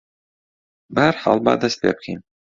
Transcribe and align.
بەهەرحاڵ 0.95 1.37
با 1.45 1.53
دەست 1.61 1.77
پێ 1.81 1.91
بکەین. 1.97 2.19